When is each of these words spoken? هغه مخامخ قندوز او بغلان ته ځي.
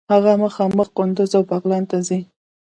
هغه 0.13 0.31
مخامخ 0.43 0.87
قندوز 0.97 1.31
او 1.37 1.43
بغلان 1.49 1.83
ته 1.89 1.97
ځي. 2.07 2.19